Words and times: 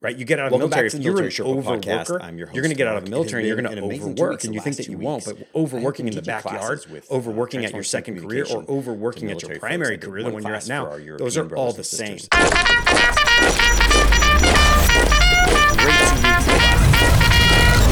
right? 0.00 0.16
You 0.16 0.24
get 0.24 0.38
out 0.38 0.46
of 0.46 0.52
Welcome 0.52 0.70
the 0.70 0.76
military. 0.76 0.88
back 0.88 0.92
to 0.92 0.96
If 0.96 1.02
the 1.02 1.04
you're 1.04 1.16
an 1.16 1.22
Military 1.24 1.46
Sherpa 1.46 1.80
podcast. 1.82 2.06
overworker, 2.06 2.22
I'm 2.24 2.38
your 2.38 2.48
you're 2.52 2.62
going 2.62 2.70
to 2.70 2.76
get 2.76 2.86
out 2.86 2.96
of 2.96 3.04
the 3.04 3.10
Mark. 3.10 3.20
It 3.20 3.24
has 3.24 3.32
military 3.32 3.42
and 3.42 3.48
you're 3.48 3.56
going 3.56 3.64
to 3.66 3.72
an 3.72 3.84
amazing 3.84 4.14
two 4.14 4.22
overwork, 4.22 4.44
and 4.44 4.54
you 4.54 4.60
think 4.60 4.76
that 4.76 4.86
you 4.88 4.96
two 4.98 5.02
won't. 5.04 5.24
But 5.24 5.36
overworking 5.54 6.06
in 6.08 6.14
the 6.14 6.22
continued 6.22 6.42
backyard, 6.44 6.78
classes 6.78 6.88
with, 6.88 7.10
uh, 7.10 7.14
overworking 7.14 7.64
at 7.64 7.72
your 7.72 7.82
second 7.84 8.20
career, 8.20 8.46
or 8.50 8.64
overworking 8.68 9.30
at 9.30 9.42
your 9.42 9.58
primary 9.58 9.96
folks. 9.96 10.06
Career, 10.06 10.22
the 10.24 10.30
one 10.30 10.34
one 10.34 10.42
you're 10.44 10.54
at 10.54 10.68
now, 10.68 10.96
those 11.18 11.36
are 11.36 11.54
all 11.56 11.72
the 11.72 11.84
same. 11.84 12.18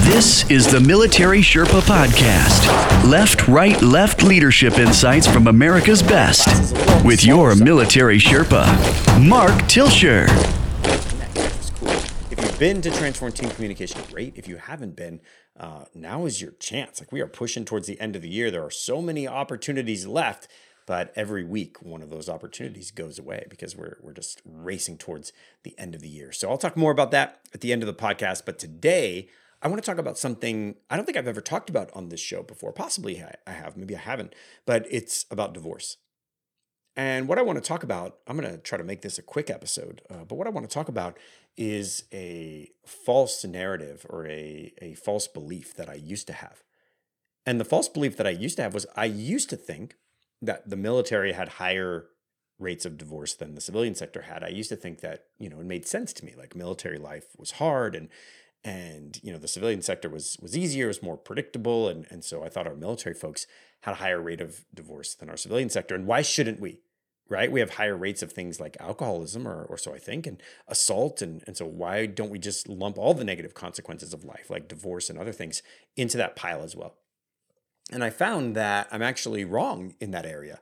This 0.04 0.48
is 0.50 0.70
the 0.70 0.80
Military 0.80 1.41
Sherpa 1.41 1.80
Podcast. 1.82 2.64
Left, 3.11 3.46
right, 3.48 3.80
left 3.82 4.23
leadership 4.23 4.79
insights 4.79 5.27
from 5.27 5.46
America's 5.48 6.02
best. 6.02 6.46
With 7.04 7.25
your 7.25 7.54
Military 7.57 8.18
Sherpa, 8.18 8.66
Mark 9.29 9.52
Tilsher. 9.64 10.27
It's 11.36 11.70
cool. 11.70 11.91
If 11.91 12.38
you've 12.38 12.45
been 12.59 12.80
to 12.80 12.91
Transform 12.91 13.32
Team 13.32 13.50
Communication, 13.50 14.00
great. 14.11 14.39
If 14.39 14.49
you 14.49 14.57
haven't 14.57 14.96
been, 14.96 15.21
uh, 15.61 15.85
now 15.94 16.25
is 16.25 16.40
your 16.40 16.53
chance. 16.53 17.00
Like 17.00 17.12
we 17.12 17.21
are 17.21 17.26
pushing 17.26 17.67
towards 17.67 17.86
the 17.86 18.00
end 18.00 18.17
of 18.17 18.22
the 18.22 18.31
year. 18.31 18.50
There 18.50 18.64
are 18.64 18.71
so 18.71 19.03
many 19.03 19.29
opportunities 19.29 20.07
left, 20.07 20.48
but 20.86 21.12
every 21.14 21.45
week 21.45 21.82
one 21.82 22.00
of 22.00 22.08
those 22.08 22.31
opportunities 22.31 22.90
goes 22.90 23.18
away 23.18 23.45
because 23.50 23.76
we're 23.76 23.98
we're 24.00 24.14
just 24.14 24.40
racing 24.46 24.96
towards 24.96 25.34
the 25.64 25.79
end 25.79 25.95
of 25.95 26.00
the 26.00 26.08
year. 26.08 26.32
So 26.32 26.48
I'll 26.48 26.57
talk 26.57 26.79
more 26.79 26.93
about 26.93 27.11
that 27.11 27.40
at 27.53 27.61
the 27.61 27.75
end 27.75 27.82
of 27.82 27.89
the 27.89 27.95
podcast. 27.95 28.46
But 28.46 28.59
today 28.59 29.29
I 29.61 29.68
want 29.68 29.82
to 29.82 29.86
talk 29.86 29.98
about 29.98 30.17
something 30.17 30.76
I 30.89 30.96
don't 30.96 31.04
think 31.04 31.18
I've 31.18 31.29
ever 31.29 31.43
talked 31.43 31.68
about 31.68 31.90
on 31.95 32.09
this 32.09 32.20
show 32.20 32.42
before. 32.42 32.73
Possibly 32.73 33.23
I 33.47 33.53
have, 33.53 33.77
maybe 33.77 33.95
I 33.95 34.00
haven't, 34.00 34.34
but 34.64 34.86
it's 34.91 35.27
about 35.31 35.53
divorce. 35.53 35.98
And 36.97 37.28
what 37.28 37.39
I 37.39 37.42
want 37.42 37.62
to 37.62 37.69
talk 37.69 37.83
about, 37.83 38.20
I'm 38.27 38.39
going 38.39 38.50
to 38.50 38.56
try 38.56 38.78
to 38.78 38.84
make 38.84 39.03
this 39.03 39.19
a 39.19 39.23
quick 39.23 39.50
episode, 39.50 40.00
uh, 40.09 40.25
but 40.25 40.36
what 40.36 40.47
I 40.47 40.50
want 40.50 40.67
to 40.69 40.73
talk 40.73 40.89
about 40.89 41.19
is 41.56 42.05
a 42.12 42.70
false 42.84 43.45
narrative 43.45 44.06
or 44.09 44.27
a, 44.27 44.73
a 44.83 44.95
false 44.95 45.27
belief 45.27 45.75
that 45.75 45.89
I 45.89 45.95
used 45.95 46.27
to 46.27 46.33
have. 46.35 46.63
And 47.45 47.61
the 47.61 47.65
false 47.65 47.89
belief 47.89 48.17
that 48.17 48.27
I 48.27 48.31
used 48.31 48.57
to 48.57 48.63
have 48.63 48.75
was 48.75 48.87
I 48.97 49.05
used 49.07 49.48
to 49.51 49.57
think 49.57 49.95
that 50.43 50.69
the 50.69 50.77
military 50.77 51.33
had 51.33 51.48
higher 51.51 52.07
rates 52.59 52.85
of 52.85 52.98
divorce 52.98 53.35
than 53.35 53.55
the 53.55 53.61
civilian 53.61 53.95
sector 53.95 54.23
had. 54.23 54.43
I 54.43 54.48
used 54.48 54.71
to 54.71 54.77
think 54.77 55.01
that, 55.01 55.25
you 55.39 55.48
know, 55.48 55.61
it 55.61 55.67
made 55.67 55.87
sense 55.87 56.13
to 56.15 56.25
me. 56.25 56.35
Like 56.37 56.57
military 56.57 56.98
life 56.98 57.27
was 57.39 57.53
hard 57.53 57.95
and 57.95 58.09
and 58.67 59.20
you 59.23 59.33
know 59.33 59.39
the 59.39 59.48
civilian 59.48 59.81
sector 59.81 60.09
was 60.09 60.37
was 60.43 60.57
easier, 60.57 60.89
was 60.89 61.03
more 61.03 61.17
predictable, 61.17 61.89
and 61.89 62.05
and 62.11 62.25
so 62.25 62.43
I 62.43 62.48
thought 62.48 62.67
our 62.67 62.75
military 62.75 63.15
folks 63.15 63.47
had 63.83 63.93
a 63.93 63.97
higher 63.98 64.20
rate 64.20 64.41
of 64.41 64.65
divorce 64.75 65.15
than 65.15 65.31
our 65.31 65.37
civilian 65.37 65.70
sector. 65.70 65.95
And 65.95 66.07
why 66.07 66.23
shouldn't 66.23 66.61
we? 66.61 66.81
Right? 67.29 67.51
We 67.51 67.59
have 67.59 67.71
higher 67.71 67.97
rates 67.97 68.23
of 68.23 68.33
things 68.33 68.61
like 68.61 68.77
alcoholism, 68.79 69.49
or 69.49 69.65
or 69.65 69.77
so 69.77 69.93
I 69.93 69.99
think, 69.99 70.27
and 70.27 70.41
assault, 70.69 71.21
and 71.23 71.43
and 71.47 71.57
so 71.57 71.67
why 71.67 72.07
don't 72.07 72.31
we 72.31 72.39
just 72.39 72.69
lump 72.69 72.99
all 72.99 73.15
the 73.15 73.25
negative 73.25 73.55
consequences 73.55 74.13
of 74.13 74.25
life, 74.25 74.49
like 74.49 74.69
divorce 74.69 75.11
and 75.11 75.19
other 75.19 75.33
things, 75.33 75.63
into 75.97 76.17
that 76.19 76.37
pile 76.37 76.63
as 76.63 76.77
well? 76.77 76.95
And 77.93 78.03
I 78.03 78.11
found 78.11 78.55
that 78.57 78.89
I'm 78.91 79.03
actually 79.03 79.45
wrong 79.45 79.95
in 80.01 80.11
that 80.13 80.27
area. 80.27 80.61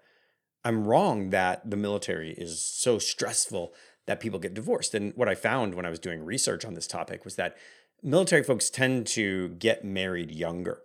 I'm 0.65 0.87
wrong 0.87 1.31
that 1.31 1.71
the 1.71 1.77
military 1.77 2.33
is 2.33 2.65
so 2.65 2.99
stressful 2.99 3.75
that 4.07 4.21
people 4.21 4.39
get 4.39 4.55
divorced. 4.55 4.95
And 4.95 5.13
what 5.15 5.29
I 5.29 5.35
found 5.35 5.75
when 5.75 5.87
I 5.87 5.91
was 5.91 5.99
doing 5.99 6.25
research 6.25 6.65
on 6.65 6.75
this 6.75 6.87
topic 6.87 7.25
was 7.25 7.37
that 7.37 7.57
military 8.03 8.43
folks 8.43 8.71
tend 8.71 9.07
to 9.09 9.51
get 9.51 9.85
married 9.85 10.31
younger. 10.31 10.81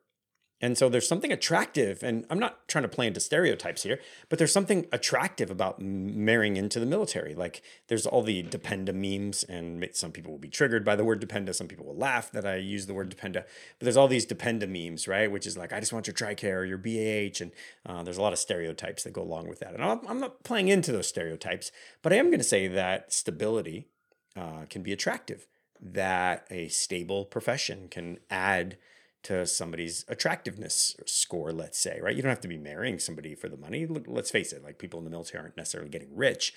And 0.62 0.78
so 0.78 0.90
there's 0.90 1.08
something 1.08 1.32
attractive, 1.32 2.04
and 2.04 2.26
I'm 2.30 2.40
not 2.40 2.68
trying 2.68 2.82
to 2.82 2.90
play 2.90 3.08
into 3.08 3.22
stereotypes 3.22 3.84
here, 3.84 4.00
but 4.28 4.40
there's 4.40 4.52
something 4.52 4.88
attractive 4.92 5.50
about 5.50 5.82
marrying 5.82 6.58
into 6.58 6.82
the 6.82 6.86
military. 6.86 7.34
Like 7.34 7.62
there's 7.88 8.06
all 8.06 8.22
the 8.22 8.44
dependa 8.44 8.94
memes, 8.94 9.44
and 9.44 9.88
some 9.94 10.12
people 10.12 10.32
will 10.32 10.40
be 10.40 10.50
triggered 10.50 10.84
by 10.84 10.98
the 10.98 11.06
word 11.06 11.22
dependa. 11.22 11.56
Some 11.56 11.68
people 11.68 11.86
will 11.86 11.96
laugh 11.96 12.32
that 12.34 12.46
I 12.46 12.58
use 12.58 12.88
the 12.88 12.94
word 12.94 13.16
dependa. 13.16 13.44
But 13.44 13.86
there's 13.86 13.96
all 13.96 14.10
these 14.10 14.26
dependa 14.26 14.68
memes, 14.68 15.08
right? 15.08 15.32
Which 15.32 15.48
is 15.48 15.58
like, 15.58 15.72
I 15.72 15.80
just 15.80 15.94
want 15.94 16.08
your 16.08 16.14
TRICARE 16.14 16.58
or 16.58 16.66
your 16.66 16.78
BAH. 16.78 17.42
And 17.42 17.52
uh, 17.86 18.04
there's 18.04 18.18
a 18.18 18.22
lot 18.22 18.34
of 18.34 18.40
stereotypes 18.40 19.04
that 19.04 19.14
go 19.14 19.22
along 19.22 19.48
with 19.48 19.60
that. 19.60 19.74
And 19.74 19.84
I'm, 19.84 20.20
not 20.20 20.44
playing 20.44 20.68
into 20.68 20.92
those 20.92 21.08
stereotypes, 21.08 21.72
but 22.02 22.12
I 22.12 22.18
am 22.18 22.26
going 22.26 22.40
to 22.40 22.44
say 22.44 22.68
that 22.68 23.14
stability 23.14 23.88
uh, 24.36 24.66
can 24.70 24.84
be 24.84 24.92
attractive, 24.92 25.48
that 25.80 26.46
a 26.50 26.68
stable 26.68 27.24
profession 27.24 27.88
can 27.90 28.18
add 28.30 28.78
to 29.24 29.46
somebody's 29.46 30.06
attractiveness 30.08 30.96
score, 31.06 31.52
let's 31.52 31.80
say, 31.80 32.00
right? 32.02 32.16
You 32.16 32.22
don't 32.22 32.30
have 32.30 32.42
to 32.42 32.48
be 32.48 32.58
marrying 32.58 33.00
somebody 33.00 33.36
for 33.36 33.50
the 33.50 33.58
money. 33.58 33.86
Let's 33.86 34.32
face 34.32 34.54
it, 34.54 34.64
like 34.64 34.80
people 34.80 35.00
in 35.00 35.06
the 35.06 35.12
military 35.12 35.44
aren't 35.44 35.58
necessarily 35.58 35.90
getting 35.90 36.16
rich, 36.16 36.54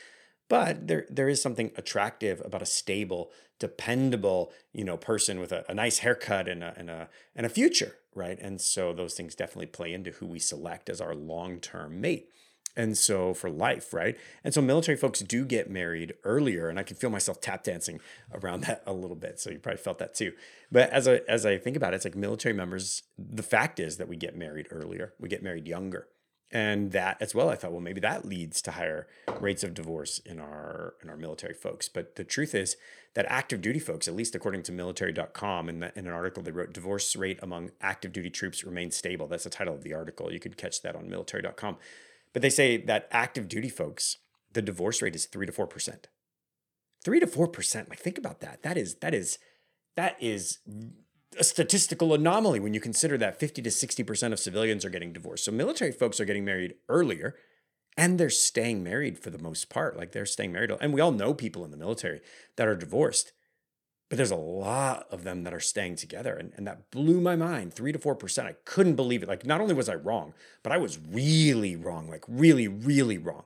but 0.49 0.87
there 0.87 1.07
there 1.11 1.29
is 1.29 1.43
something 1.43 1.73
attractive 1.77 2.43
about 2.45 2.63
a 2.63 2.67
stable, 2.67 3.31
dependable, 3.59 4.53
you 4.73 4.85
know, 4.85 4.97
person 4.97 5.41
with 5.41 5.53
a, 5.53 5.65
a 5.71 5.75
nice 5.75 5.99
haircut 5.99 6.49
and 6.49 6.63
a 6.63 6.75
and 6.77 6.91
a 6.91 7.09
and 7.35 7.47
a 7.47 7.49
future, 7.51 7.97
right? 8.15 8.39
And 8.41 8.61
so 8.61 8.93
those 8.93 9.15
things 9.15 9.35
definitely 9.35 9.67
play 9.67 9.93
into 9.93 10.11
who 10.13 10.27
we 10.27 10.39
select 10.39 10.89
as 10.89 11.01
our 11.01 11.15
long-term 11.15 12.01
mate. 12.01 12.29
And 12.75 12.97
so 12.97 13.35
for 13.35 13.51
life, 13.51 13.93
right? 13.93 14.17
And 14.43 14.55
so 14.55 14.63
military 14.63 14.97
folks 14.97 15.21
do 15.21 15.45
get 15.45 15.71
married 15.71 16.15
earlier, 16.25 16.69
and 16.69 16.79
I 16.79 16.83
can 16.83 16.97
feel 16.97 17.11
myself 17.11 17.41
tap 17.41 17.65
dancing 17.65 18.01
around 18.33 18.63
that 18.63 18.83
a 18.87 18.93
little 18.93 19.17
bit. 19.17 19.39
So 19.41 19.51
you 19.51 19.59
probably 19.59 19.83
felt 19.83 19.99
that 19.99 20.15
too. 20.15 20.33
But 20.71 20.91
as 20.91 21.07
I 21.07 21.21
as 21.29 21.45
I 21.45 21.59
think 21.59 21.77
about 21.77 21.93
it, 21.93 21.97
it's 21.97 22.07
like 22.07 22.17
military 22.17 22.55
members. 22.55 23.03
The 23.19 23.43
fact 23.43 23.79
is 23.79 23.99
that 23.99 24.09
we 24.09 24.17
get 24.17 24.37
married 24.37 24.69
earlier, 24.71 25.13
we 25.21 25.29
get 25.29 25.43
married 25.43 25.69
younger, 25.69 26.09
and 26.51 26.93
that 26.93 27.17
as 27.21 27.35
well. 27.35 27.51
I 27.51 27.57
thought, 27.57 27.73
well, 27.73 27.81
maybe 27.81 28.01
that 28.01 28.25
leads 28.25 28.63
to 28.63 28.73
higher 28.73 29.07
rates 29.41 29.63
of 29.65 29.75
divorce 29.75 30.19
in 30.21 30.39
our 30.39 30.95
in 31.03 31.11
our 31.11 31.17
military 31.17 31.55
folks. 31.55 31.89
But 31.89 32.17
the 32.17 32.25
truth 32.25 32.55
is 32.55 32.77
that 33.15 33.27
active 33.29 33.61
duty 33.61 33.79
folks, 33.79 34.09
at 34.09 34.15
least 34.15 34.35
according 34.35 34.63
to 34.65 34.73
military.com, 34.73 35.69
in, 35.69 35.81
the, 35.81 35.99
in 35.99 36.07
an 36.07 36.13
article 36.13 36.43
they 36.43 36.51
wrote, 36.51 36.73
divorce 36.73 37.15
rate 37.17 37.39
among 37.43 37.71
active 37.81 38.13
duty 38.13 38.31
troops 38.31 38.65
remains 38.65 38.97
stable. 38.97 39.27
That's 39.27 39.45
the 39.45 39.51
title 39.51 39.75
of 39.75 39.83
the 39.83 39.93
article. 39.93 40.33
You 40.33 40.41
could 40.41 40.57
catch 40.57 40.81
that 40.83 40.97
on 40.97 41.09
military.com. 41.09 41.77
But 42.33 42.43
they 42.43 42.51
say 42.51 42.77
that 42.77 43.09
active 43.11 43.49
duty 43.49 43.69
folks, 43.69 44.19
the 44.53 44.63
divorce 44.63 45.03
rate 45.03 45.15
is 45.15 45.27
three 45.27 45.47
to 45.47 45.53
four 45.53 45.67
percent. 45.67 46.09
Three 47.05 47.21
to 47.21 47.27
four 47.27 47.49
percent. 47.49 47.89
Like 47.89 47.99
think 47.99 48.19
about 48.19 48.41
that. 48.41 48.63
That 48.63 48.77
is 48.77 48.97
that 48.97 49.15
is 49.15 49.39
that 49.97 50.17
is 50.21 50.59
a 51.39 51.45
statistical 51.45 52.15
anomaly 52.15 52.61
when 52.61 52.75
you 52.75 52.81
consider 52.81 53.17
that 53.19 53.39
50 53.39 53.63
to 53.63 53.71
60% 53.71 54.33
of 54.33 54.39
civilians 54.39 54.85
are 54.85 54.91
getting 54.91 55.13
divorced. 55.13 55.45
So 55.45 55.53
military 55.53 55.93
folks 55.93 56.21
are 56.21 56.25
getting 56.25 56.45
married 56.45 56.75
earlier 56.89 57.37
and 57.97 58.19
they're 58.19 58.31
staying 58.31 58.83
married 58.83 59.19
for 59.19 59.31
the 59.31 59.39
most 59.39 59.69
part. 59.69 59.97
Like 59.97 60.13
they're 60.13 60.27
staying 60.27 60.53
married. 60.53 60.73
And 60.81 60.93
we 60.93 61.01
all 61.01 61.13
know 61.13 61.35
people 61.35 61.65
in 61.65 61.71
the 61.71 61.77
military 61.77 62.21
that 62.57 62.69
are 62.69 62.77
divorced, 62.77 63.33
but 64.13 64.19
there's 64.19 64.31
a 64.31 64.37
lot 64.37 65.07
of 65.11 65.25
them 65.25 65.43
that 65.43 65.55
are 65.55 65.59
staying 65.59 65.97
together. 65.97 66.37
And, 66.37 66.53
and 66.55 66.67
that 66.67 66.91
blew 66.91 67.19
my 67.19 67.35
mind 67.35 67.73
three 67.73 67.93
to 67.93 67.99
4%. 67.99 68.45
I 68.45 68.57
couldn't 68.67 68.95
believe 68.95 69.23
it. 69.23 69.29
Like, 69.31 69.47
not 69.47 69.63
only 69.63 69.73
was 69.73 69.89
I 69.89 69.95
wrong, 69.95 70.35
but 70.63 70.71
I 70.71 70.77
was 70.77 70.99
really 70.99 71.77
wrong, 71.77 72.11
like, 72.11 72.23
really, 72.29 72.69
really 72.69 73.17
wrong. 73.17 73.45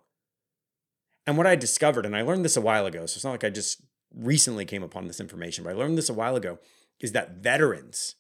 And 1.25 1.37
what 1.37 1.47
I 1.47 1.55
discovered, 1.55 2.05
and 2.05 2.17
I 2.17 2.23
learned 2.23 2.45
this 2.45 2.57
a 2.57 2.61
while 2.61 2.85
ago, 2.85 3.07
so 3.07 3.17
it's 3.17 3.23
not 3.23 3.31
like 3.31 3.45
I 3.45 3.51
just 3.51 3.81
recently 4.13 4.65
came 4.65 4.83
upon 4.83 5.07
this 5.07 5.21
information, 5.21 5.63
but 5.63 5.71
I 5.71 5.77
learned 5.77 5.97
this 5.97 6.09
a 6.09 6.15
while 6.15 6.35
ago, 6.35 6.59
is 6.99 7.13
that 7.13 7.37
veterans, 7.37 8.17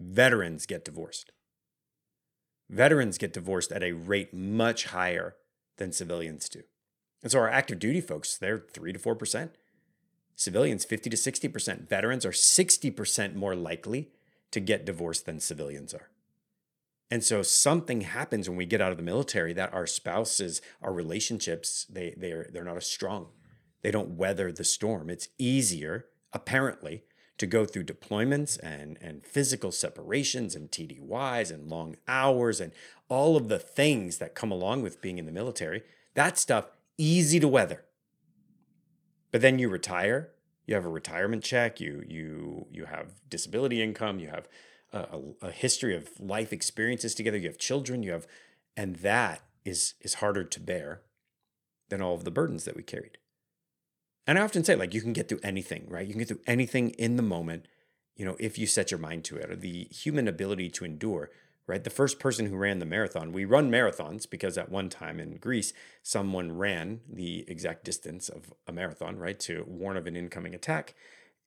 veterans 0.00 0.66
get 0.66 0.84
divorced. 0.84 1.30
Veterans 2.68 3.18
get 3.18 3.32
divorced 3.32 3.70
at 3.70 3.84
a 3.84 3.92
rate 3.92 4.34
much 4.34 4.86
higher 4.86 5.36
than 5.76 5.92
civilians 5.92 6.48
do. 6.48 6.64
And 7.22 7.30
so 7.30 7.38
our 7.38 7.48
active 7.48 7.78
duty 7.78 8.00
folks, 8.00 8.36
they're 8.36 8.58
3 8.58 8.94
to 8.94 8.98
4%. 8.98 9.50
Civilians, 10.40 10.86
50 10.86 11.10
to 11.10 11.16
60%. 11.18 11.86
Veterans 11.86 12.24
are 12.24 12.30
60% 12.30 13.34
more 13.34 13.54
likely 13.54 14.08
to 14.52 14.58
get 14.58 14.86
divorced 14.86 15.26
than 15.26 15.38
civilians 15.38 15.92
are. 15.92 16.08
And 17.10 17.22
so 17.22 17.42
something 17.42 18.00
happens 18.00 18.48
when 18.48 18.56
we 18.56 18.64
get 18.64 18.80
out 18.80 18.90
of 18.90 18.96
the 18.96 19.02
military 19.02 19.52
that 19.52 19.74
our 19.74 19.86
spouses, 19.86 20.62
our 20.80 20.94
relationships, 20.94 21.84
they 21.90 22.14
they're 22.16 22.48
they're 22.50 22.64
not 22.64 22.78
as 22.78 22.86
strong. 22.86 23.26
They 23.82 23.90
don't 23.90 24.16
weather 24.16 24.50
the 24.50 24.64
storm. 24.64 25.10
It's 25.10 25.28
easier, 25.36 26.06
apparently, 26.32 27.04
to 27.36 27.46
go 27.46 27.66
through 27.66 27.84
deployments 27.84 28.58
and 28.62 28.96
and 29.02 29.26
physical 29.26 29.70
separations 29.70 30.54
and 30.54 30.70
TDYs 30.70 31.52
and 31.52 31.68
long 31.68 31.96
hours 32.08 32.62
and 32.62 32.72
all 33.10 33.36
of 33.36 33.48
the 33.48 33.58
things 33.58 34.16
that 34.16 34.34
come 34.34 34.50
along 34.50 34.80
with 34.80 35.02
being 35.02 35.18
in 35.18 35.26
the 35.26 35.32
military. 35.32 35.82
That 36.14 36.38
stuff 36.38 36.70
easy 36.96 37.38
to 37.40 37.48
weather. 37.48 37.84
But 39.30 39.42
then 39.42 39.58
you 39.58 39.68
retire, 39.68 40.30
you 40.70 40.76
have 40.76 40.86
a 40.86 40.88
retirement 40.88 41.42
check, 41.42 41.80
you 41.80 42.04
you 42.06 42.66
you 42.70 42.84
have 42.84 43.28
disability 43.28 43.82
income, 43.82 44.20
you 44.20 44.28
have 44.28 44.48
a, 44.92 45.18
a 45.42 45.50
history 45.50 45.96
of 45.96 46.08
life 46.20 46.52
experiences 46.52 47.12
together, 47.12 47.36
you 47.36 47.48
have 47.48 47.58
children, 47.58 48.04
you 48.04 48.12
have, 48.12 48.28
and 48.76 48.96
that 48.96 49.42
is 49.64 49.94
is 50.00 50.14
harder 50.14 50.44
to 50.44 50.60
bear 50.60 51.02
than 51.88 52.00
all 52.00 52.14
of 52.14 52.22
the 52.22 52.30
burdens 52.30 52.64
that 52.64 52.76
we 52.76 52.84
carried. 52.84 53.18
And 54.28 54.38
I 54.38 54.42
often 54.42 54.62
say, 54.62 54.76
like, 54.76 54.94
you 54.94 55.00
can 55.00 55.12
get 55.12 55.28
through 55.28 55.40
anything, 55.42 55.86
right? 55.88 56.06
You 56.06 56.12
can 56.12 56.20
get 56.20 56.28
through 56.28 56.46
anything 56.46 56.90
in 56.90 57.16
the 57.16 57.22
moment, 57.22 57.66
you 58.14 58.24
know, 58.24 58.36
if 58.38 58.56
you 58.56 58.68
set 58.68 58.92
your 58.92 59.00
mind 59.00 59.24
to 59.24 59.36
it, 59.38 59.50
or 59.50 59.56
the 59.56 59.88
human 59.90 60.28
ability 60.28 60.70
to 60.70 60.84
endure 60.84 61.30
right? 61.70 61.84
The 61.84 61.88
first 61.88 62.18
person 62.18 62.46
who 62.46 62.56
ran 62.56 62.80
the 62.80 62.84
marathon, 62.84 63.30
we 63.30 63.44
run 63.44 63.70
marathons 63.70 64.28
because 64.28 64.58
at 64.58 64.72
one 64.72 64.88
time 64.88 65.20
in 65.20 65.36
Greece, 65.36 65.72
someone 66.02 66.58
ran 66.58 67.00
the 67.08 67.44
exact 67.48 67.84
distance 67.84 68.28
of 68.28 68.52
a 68.66 68.72
marathon, 68.72 69.16
right, 69.16 69.38
to 69.40 69.64
warn 69.68 69.96
of 69.96 70.08
an 70.08 70.16
incoming 70.16 70.52
attack. 70.52 70.96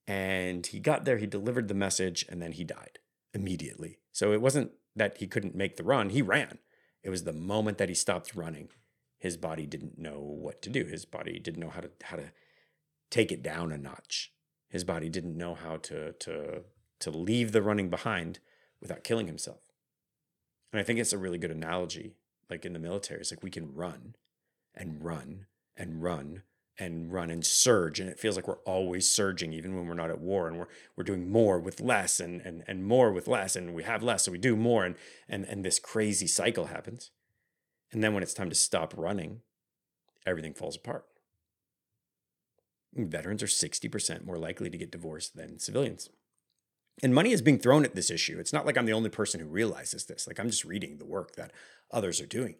And 0.08 0.66
he 0.66 0.80
got 0.80 1.04
there, 1.04 1.18
he 1.18 1.28
delivered 1.28 1.68
the 1.68 1.74
message, 1.74 2.26
and 2.30 2.42
then 2.42 2.54
he 2.54 2.64
died 2.64 3.00
immediately. 3.34 4.00
So 4.14 4.32
it 4.32 4.42
wasn't 4.42 4.72
that 4.96 5.18
he 5.18 5.28
couldn't 5.28 5.56
make 5.56 5.76
the 5.76 5.84
run, 5.84 6.10
he 6.10 6.22
ran. 6.22 6.60
It 7.04 7.10
was 7.10 7.26
the 7.26 7.34
moment 7.34 7.78
that 7.80 7.90
he 7.90 7.96
stopped 7.96 8.34
running, 8.34 8.70
his 9.20 9.36
body 9.36 9.66
didn't 9.66 10.00
know 10.00 10.20
what 10.20 10.62
to 10.62 10.70
do. 10.70 10.86
His 10.86 11.04
body 11.04 11.38
didn't 11.38 11.60
know 11.60 11.70
how 11.70 11.82
to 11.82 11.92
how 12.04 12.18
to 12.18 12.32
take 13.10 13.32
it 13.32 13.44
down 13.44 13.72
a 13.72 13.78
notch. 13.78 14.32
His 14.70 14.84
body 14.84 15.10
didn't 15.10 15.38
know 15.38 15.54
how 15.54 15.78
to 15.78 16.14
to 16.14 16.64
to 17.00 17.12
leave 17.12 17.52
the 17.52 17.62
running 17.62 17.90
behind 17.90 18.40
without 18.82 19.04
killing 19.04 19.28
himself. 19.28 19.73
And 20.74 20.80
I 20.80 20.84
think 20.84 21.00
it's 21.00 21.14
a 21.14 21.18
really 21.18 21.38
good 21.38 21.52
analogy. 21.52 22.16
Like 22.50 22.66
in 22.66 22.74
the 22.74 22.80
military, 22.80 23.22
it's 23.22 23.32
like 23.32 23.44
we 23.44 23.52
can 23.52 23.74
run 23.74 24.16
and 24.76 25.04
run 25.04 25.46
and 25.78 26.02
run 26.02 26.42
and 26.80 27.14
run 27.14 27.30
and 27.30 27.46
surge. 27.46 28.00
And 28.00 28.10
it 28.10 28.20
feels 28.20 28.36
like 28.36 28.48
we're 28.48 28.58
always 28.66 29.10
surging, 29.10 29.54
even 29.54 29.76
when 29.76 29.88
we're 29.88 29.94
not 29.94 30.10
at 30.10 30.20
war. 30.20 30.48
And 30.48 30.58
we're 30.58 30.68
we're 30.98 31.04
doing 31.04 31.32
more 31.32 31.60
with 31.60 31.80
less 31.80 32.20
and 32.20 32.42
and, 32.42 32.64
and 32.68 32.86
more 32.86 33.12
with 33.12 33.28
less. 33.28 33.56
And 33.56 33.74
we 33.74 33.84
have 33.84 34.04
less, 34.04 34.26
so 34.26 34.32
we 34.32 34.40
do 34.40 34.56
more. 34.56 34.84
And 34.84 34.96
and 35.30 35.46
and 35.46 35.64
this 35.64 35.80
crazy 35.80 36.28
cycle 36.28 36.66
happens. 36.66 37.12
And 37.92 38.04
then 38.04 38.14
when 38.14 38.24
it's 38.24 38.34
time 38.34 38.50
to 38.50 38.56
stop 38.56 38.94
running, 38.98 39.42
everything 40.26 40.56
falls 40.56 40.76
apart. 40.76 41.06
Veterans 42.96 43.42
are 43.42 43.48
60% 43.48 44.26
more 44.26 44.38
likely 44.38 44.70
to 44.70 44.78
get 44.78 44.92
divorced 44.92 45.36
than 45.36 45.60
civilians. 45.60 46.10
And 47.02 47.14
money 47.14 47.32
is 47.32 47.42
being 47.42 47.60
thrown 47.60 47.86
at 47.86 47.96
this 47.96 48.12
issue. 48.12 48.38
It's 48.40 48.54
not 48.54 48.66
like 48.66 48.78
I'm 48.78 48.86
the 48.86 48.94
only 48.94 49.10
person 49.10 49.40
who 49.40 49.48
realizes 49.48 50.06
this. 50.06 50.28
Like 50.28 50.40
I'm 50.40 50.50
just 50.50 50.66
reading 50.66 50.98
the 50.98 51.06
work 51.06 51.36
that 51.36 51.52
others 51.92 52.22
are 52.22 52.28
doing. 52.28 52.56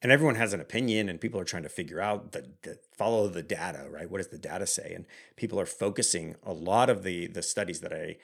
And 0.00 0.10
everyone 0.10 0.34
has 0.34 0.52
an 0.52 0.60
opinion 0.60 1.08
and 1.08 1.20
people 1.20 1.38
are 1.38 1.44
trying 1.44 1.62
to 1.62 1.68
figure 1.68 2.00
out 2.00 2.32
the, 2.32 2.50
the 2.62 2.78
follow 2.96 3.28
the 3.28 3.42
data, 3.42 3.86
right? 3.88 4.10
What 4.10 4.18
does 4.18 4.28
the 4.28 4.38
data 4.38 4.66
say? 4.66 4.92
And 4.94 5.06
people 5.36 5.60
are 5.60 5.66
focusing 5.66 6.34
a 6.42 6.52
lot 6.52 6.90
of 6.90 7.04
the 7.04 7.28
the 7.28 7.42
studies 7.42 7.80
that 7.80 7.92
I 7.92 8.16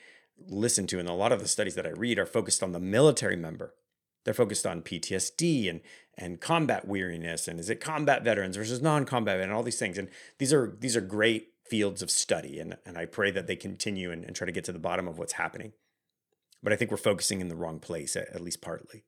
listen 0.47 0.87
to 0.87 0.99
and 0.99 1.07
a 1.07 1.13
lot 1.13 1.31
of 1.31 1.39
the 1.39 1.47
studies 1.47 1.75
that 1.75 1.85
I 1.85 1.91
read 1.91 2.19
are 2.19 2.25
focused 2.25 2.61
on 2.61 2.73
the 2.73 2.79
military 2.79 3.37
member. 3.37 3.75
They're 4.25 4.33
focused 4.33 4.65
on 4.65 4.81
PTSD 4.81 5.69
and 5.69 5.79
and 6.17 6.41
combat 6.41 6.85
weariness 6.85 7.47
and 7.47 7.61
is 7.61 7.69
it 7.69 7.79
combat 7.79 8.25
veterans 8.25 8.57
versus 8.57 8.81
non-combat 8.81 9.39
and 9.39 9.53
all 9.53 9.63
these 9.63 9.79
things. 9.79 9.97
And 9.97 10.09
these 10.37 10.51
are 10.51 10.75
these 10.77 10.97
are 10.97 11.01
great 11.01 11.53
fields 11.69 12.01
of 12.01 12.11
study. 12.11 12.59
And, 12.59 12.77
and 12.85 12.97
I 12.97 13.05
pray 13.05 13.31
that 13.31 13.47
they 13.47 13.55
continue 13.55 14.11
and, 14.11 14.23
and 14.23 14.35
try 14.35 14.45
to 14.45 14.51
get 14.51 14.63
to 14.65 14.71
the 14.71 14.79
bottom 14.79 15.07
of 15.07 15.17
what's 15.17 15.33
happening. 15.33 15.73
But 16.61 16.73
I 16.73 16.75
think 16.75 16.91
we're 16.91 16.97
focusing 16.97 17.41
in 17.41 17.47
the 17.47 17.55
wrong 17.55 17.79
place, 17.79 18.15
at, 18.15 18.29
at 18.29 18.41
least 18.41 18.61
partly. 18.61 19.05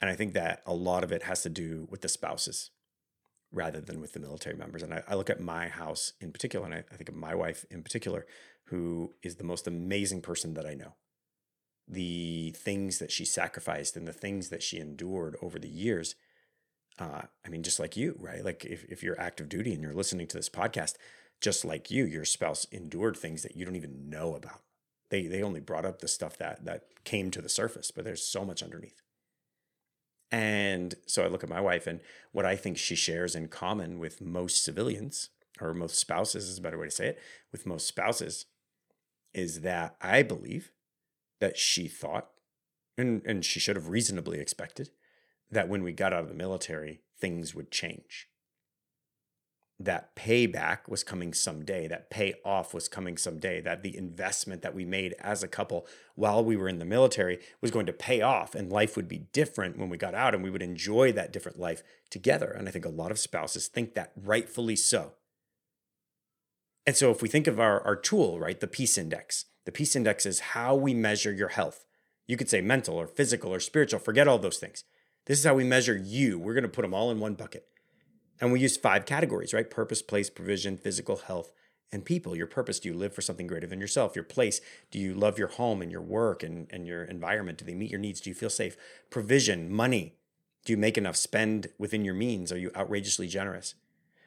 And 0.00 0.10
I 0.10 0.14
think 0.14 0.34
that 0.34 0.62
a 0.66 0.74
lot 0.74 1.04
of 1.04 1.12
it 1.12 1.24
has 1.24 1.42
to 1.42 1.48
do 1.48 1.86
with 1.90 2.00
the 2.00 2.08
spouses 2.08 2.70
rather 3.52 3.80
than 3.80 4.00
with 4.00 4.12
the 4.12 4.20
military 4.20 4.56
members. 4.56 4.82
And 4.82 4.94
I, 4.94 5.02
I 5.08 5.14
look 5.14 5.30
at 5.30 5.40
my 5.40 5.68
house 5.68 6.12
in 6.20 6.32
particular, 6.32 6.66
and 6.66 6.74
I, 6.74 6.84
I 6.90 6.96
think 6.96 7.08
of 7.08 7.14
my 7.14 7.34
wife 7.34 7.64
in 7.70 7.82
particular, 7.82 8.26
who 8.66 9.14
is 9.22 9.36
the 9.36 9.44
most 9.44 9.66
amazing 9.66 10.22
person 10.22 10.54
that 10.54 10.66
I 10.66 10.74
know. 10.74 10.94
The 11.88 12.54
things 12.56 12.98
that 12.98 13.10
she 13.10 13.24
sacrificed 13.24 13.96
and 13.96 14.06
the 14.06 14.12
things 14.12 14.48
that 14.48 14.62
she 14.62 14.78
endured 14.78 15.36
over 15.42 15.58
the 15.58 15.68
years 15.68 16.14
uh, 16.98 17.22
I 17.44 17.48
mean, 17.48 17.62
just 17.62 17.80
like 17.80 17.96
you, 17.96 18.16
right? 18.18 18.44
Like 18.44 18.64
if, 18.64 18.84
if 18.84 19.02
you're 19.02 19.20
active 19.20 19.48
duty 19.48 19.72
and 19.72 19.82
you're 19.82 19.94
listening 19.94 20.26
to 20.28 20.36
this 20.36 20.48
podcast, 20.48 20.94
just 21.42 21.64
like 21.64 21.90
you, 21.90 22.04
your 22.04 22.24
spouse 22.24 22.66
endured 22.70 23.16
things 23.16 23.42
that 23.42 23.56
you 23.56 23.64
don't 23.64 23.76
even 23.76 24.08
know 24.08 24.34
about. 24.34 24.62
They 25.10 25.26
they 25.26 25.42
only 25.42 25.60
brought 25.60 25.84
up 25.84 25.98
the 25.98 26.08
stuff 26.08 26.38
that 26.38 26.64
that 26.64 26.84
came 27.04 27.30
to 27.32 27.42
the 27.42 27.48
surface, 27.48 27.90
but 27.90 28.04
there's 28.04 28.24
so 28.24 28.44
much 28.44 28.62
underneath. 28.62 29.02
And 30.30 30.94
so 31.06 31.22
I 31.22 31.26
look 31.26 31.42
at 31.42 31.50
my 31.50 31.60
wife 31.60 31.86
and 31.86 32.00
what 32.30 32.46
I 32.46 32.56
think 32.56 32.78
she 32.78 32.94
shares 32.94 33.34
in 33.34 33.48
common 33.48 33.98
with 33.98 34.22
most 34.22 34.64
civilians, 34.64 35.28
or 35.60 35.74
most 35.74 35.98
spouses 35.98 36.48
is 36.48 36.56
a 36.56 36.62
better 36.62 36.78
way 36.78 36.86
to 36.86 36.90
say 36.90 37.08
it, 37.08 37.18
with 37.50 37.66
most 37.66 37.86
spouses, 37.86 38.46
is 39.34 39.60
that 39.60 39.94
I 40.00 40.22
believe 40.22 40.72
that 41.40 41.58
she 41.58 41.86
thought, 41.86 42.30
and, 42.96 43.20
and 43.26 43.44
she 43.44 43.60
should 43.60 43.76
have 43.76 43.88
reasonably 43.88 44.38
expected, 44.38 44.88
that 45.50 45.68
when 45.68 45.82
we 45.82 45.92
got 45.92 46.14
out 46.14 46.22
of 46.22 46.28
the 46.28 46.34
military, 46.34 47.02
things 47.20 47.54
would 47.54 47.70
change 47.70 48.28
that 49.84 50.14
payback 50.16 50.88
was 50.88 51.04
coming 51.04 51.32
someday, 51.32 51.88
that 51.88 52.10
payoff 52.10 52.74
was 52.74 52.88
coming 52.88 53.16
someday, 53.16 53.60
that 53.60 53.82
the 53.82 53.96
investment 53.96 54.62
that 54.62 54.74
we 54.74 54.84
made 54.84 55.14
as 55.20 55.42
a 55.42 55.48
couple 55.48 55.86
while 56.14 56.44
we 56.44 56.56
were 56.56 56.68
in 56.68 56.78
the 56.78 56.84
military 56.84 57.38
was 57.60 57.70
going 57.70 57.86
to 57.86 57.92
pay 57.92 58.20
off 58.20 58.54
and 58.54 58.70
life 58.70 58.96
would 58.96 59.08
be 59.08 59.26
different 59.32 59.78
when 59.78 59.88
we 59.88 59.96
got 59.96 60.14
out 60.14 60.34
and 60.34 60.42
we 60.42 60.50
would 60.50 60.62
enjoy 60.62 61.12
that 61.12 61.32
different 61.32 61.58
life 61.58 61.82
together. 62.10 62.50
And 62.50 62.68
I 62.68 62.70
think 62.70 62.84
a 62.84 62.90
lot 62.90 63.10
of 63.10 63.18
spouses 63.18 63.68
think 63.68 63.94
that 63.94 64.12
rightfully 64.16 64.76
so. 64.76 65.12
And 66.86 66.96
so 66.96 67.10
if 67.10 67.22
we 67.22 67.28
think 67.28 67.46
of 67.46 67.60
our, 67.60 67.80
our 67.82 67.96
tool, 67.96 68.40
right, 68.40 68.58
the 68.58 68.66
peace 68.66 68.98
index, 68.98 69.46
the 69.64 69.72
peace 69.72 69.94
index 69.94 70.26
is 70.26 70.40
how 70.40 70.74
we 70.74 70.94
measure 70.94 71.32
your 71.32 71.48
health. 71.48 71.84
You 72.26 72.36
could 72.36 72.50
say 72.50 72.60
mental 72.60 72.96
or 72.96 73.06
physical 73.06 73.52
or 73.52 73.60
spiritual, 73.60 74.00
forget 74.00 74.26
all 74.26 74.38
those 74.38 74.58
things. 74.58 74.84
This 75.26 75.38
is 75.38 75.44
how 75.44 75.54
we 75.54 75.64
measure 75.64 75.96
you. 75.96 76.38
We're 76.38 76.54
going 76.54 76.62
to 76.62 76.68
put 76.68 76.82
them 76.82 76.94
all 76.94 77.10
in 77.10 77.20
one 77.20 77.34
bucket. 77.34 77.66
And 78.42 78.50
we 78.50 78.58
use 78.58 78.76
five 78.76 79.06
categories, 79.06 79.54
right? 79.54 79.70
Purpose, 79.70 80.02
place, 80.02 80.28
provision, 80.28 80.76
physical 80.76 81.16
health, 81.16 81.52
and 81.92 82.04
people. 82.04 82.34
Your 82.34 82.48
purpose, 82.48 82.80
do 82.80 82.88
you 82.88 82.94
live 82.94 83.14
for 83.14 83.22
something 83.22 83.46
greater 83.46 83.68
than 83.68 83.80
yourself? 83.80 84.16
Your 84.16 84.24
place, 84.24 84.60
do 84.90 84.98
you 84.98 85.14
love 85.14 85.38
your 85.38 85.46
home 85.46 85.80
and 85.80 85.92
your 85.92 86.02
work 86.02 86.42
and, 86.42 86.66
and 86.70 86.84
your 86.84 87.04
environment? 87.04 87.58
Do 87.58 87.64
they 87.64 87.74
meet 87.74 87.92
your 87.92 88.00
needs? 88.00 88.20
Do 88.20 88.30
you 88.30 88.34
feel 88.34 88.50
safe? 88.50 88.76
Provision, 89.10 89.70
money. 89.72 90.16
Do 90.64 90.72
you 90.72 90.76
make 90.76 90.98
enough 90.98 91.14
spend 91.14 91.68
within 91.78 92.04
your 92.04 92.14
means? 92.14 92.50
Are 92.50 92.58
you 92.58 92.72
outrageously 92.74 93.28
generous? 93.28 93.76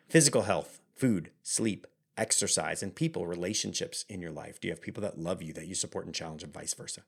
Physical 0.08 0.44
health, 0.44 0.80
food, 0.96 1.32
sleep, 1.44 1.86
exercise, 2.18 2.82
and 2.82 2.96
people, 2.96 3.28
relationships 3.28 4.06
in 4.08 4.22
your 4.22 4.32
life. 4.32 4.62
Do 4.62 4.70
you 4.70 4.72
have 4.72 4.82
people 4.82 5.04
that 5.04 5.20
love 5.20 5.42
you, 5.42 5.52
that 5.52 5.68
you 5.68 5.76
support 5.76 6.06
and 6.06 6.16
challenge, 6.16 6.42
and 6.42 6.54
vice 6.54 6.74
versa? 6.74 7.02